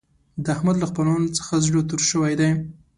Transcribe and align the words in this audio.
د 0.43 0.45
احمد 0.55 0.75
له 0.79 0.85
خپلوانو 0.91 1.35
څخه 1.37 1.53
زړه 1.65 1.81
تور 1.89 2.01
شوی 2.11 2.33
دی. 2.39 2.49